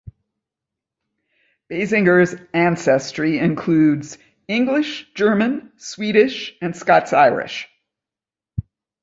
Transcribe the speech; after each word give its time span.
Basinger's 1.69 2.33
ancestry 2.55 3.37
includes 3.37 4.17
English, 4.47 5.07
German, 5.13 5.73
Swedish, 5.77 6.55
and 6.59 6.75
Scots-Irish. 6.75 7.69